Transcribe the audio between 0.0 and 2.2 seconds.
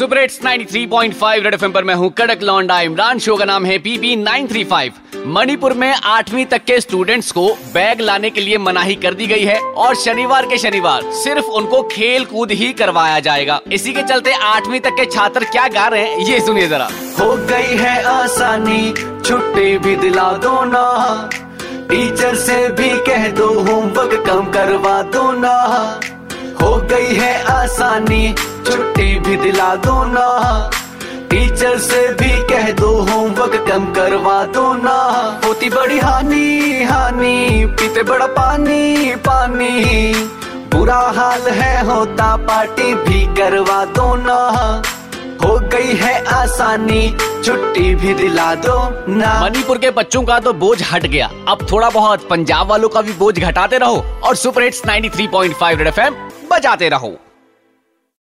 super hits 93.5 red FM पर मैं हूँ